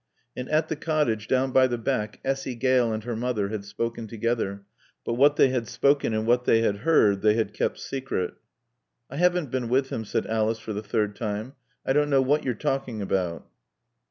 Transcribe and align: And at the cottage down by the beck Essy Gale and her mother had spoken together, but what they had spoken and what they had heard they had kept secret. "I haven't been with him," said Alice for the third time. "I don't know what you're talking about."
And 0.35 0.49
at 0.49 0.67
the 0.67 0.75
cottage 0.75 1.27
down 1.27 1.51
by 1.51 1.67
the 1.67 1.77
beck 1.77 2.19
Essy 2.25 2.55
Gale 2.55 2.91
and 2.91 3.03
her 3.03 3.15
mother 3.15 3.49
had 3.49 3.63
spoken 3.63 4.07
together, 4.07 4.63
but 5.05 5.13
what 5.13 5.35
they 5.35 5.49
had 5.49 5.67
spoken 5.67 6.11
and 6.11 6.25
what 6.25 6.45
they 6.45 6.61
had 6.61 6.77
heard 6.77 7.21
they 7.21 7.35
had 7.35 7.53
kept 7.53 7.79
secret. 7.79 8.33
"I 9.11 9.17
haven't 9.17 9.51
been 9.51 9.69
with 9.69 9.89
him," 9.89 10.03
said 10.03 10.25
Alice 10.25 10.57
for 10.57 10.73
the 10.73 10.81
third 10.81 11.15
time. 11.15 11.53
"I 11.85 11.93
don't 11.93 12.09
know 12.09 12.23
what 12.23 12.43
you're 12.43 12.55
talking 12.55 12.99
about." 12.99 13.47